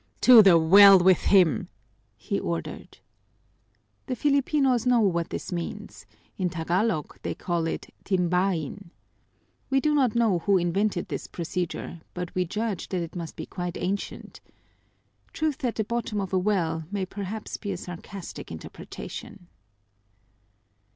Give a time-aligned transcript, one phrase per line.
[0.21, 1.67] "To the well with him!"
[2.17, 2.97] he ordered.
[4.07, 6.07] The Filipinos know what this means:
[6.39, 8.89] in Tagalog they call it timbaín.
[9.69, 13.45] We do not know who invented this procedure, but we judge that it must be
[13.45, 14.41] quite ancient.
[15.33, 19.49] Truth at the bottom of a well may perhaps be a sarcastic interpretation.